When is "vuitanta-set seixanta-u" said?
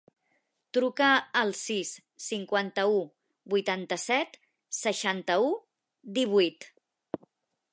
3.55-5.53